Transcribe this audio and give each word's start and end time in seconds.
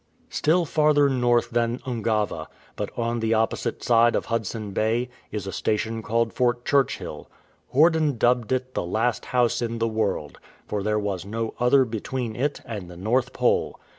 Still 0.31 0.65
farther 0.65 1.07
north 1.09 1.51
than 1.51 1.77
Ungava, 1.85 2.47
but 2.75 2.89
on 2.97 3.19
the 3.19 3.35
opposite 3.35 3.83
side 3.83 4.15
of 4.15 4.25
Hudson 4.25 4.71
Bay, 4.71 5.09
is 5.31 5.45
a 5.45 5.51
station 5.51 6.01
called 6.01 6.33
Fort 6.33 6.65
Churchill. 6.65 7.29
Horden 7.75 8.17
dubbed 8.17 8.51
it" 8.51 8.73
the 8.73 8.81
last 8.83 9.25
house 9.25 9.61
in 9.61 9.77
the 9.77 9.87
world,'' 9.87 10.39
for 10.67 10.81
there 10.81 10.97
\ras 10.97 11.23
no 11.23 11.53
other 11.59 11.85
between 11.85 12.35
it 12.35 12.61
and 12.65 12.89
the 12.89 12.97
North 12.97 13.31
Pole. 13.31 13.79